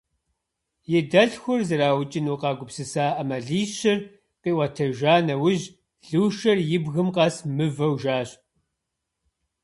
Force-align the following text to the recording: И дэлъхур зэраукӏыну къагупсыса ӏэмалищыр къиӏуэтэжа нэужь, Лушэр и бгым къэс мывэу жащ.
И 0.97 0.99
дэлъхур 1.11 1.61
зэраукӏыну 1.67 2.39
къагупсыса 2.41 3.05
ӏэмалищыр 3.15 3.99
къиӏуэтэжа 4.41 5.15
нэужь, 5.27 5.65
Лушэр 6.09 6.57
и 6.75 6.77
бгым 6.83 7.09
къэс 7.15 7.35
мывэу 7.55 7.95
жащ. 8.01 8.29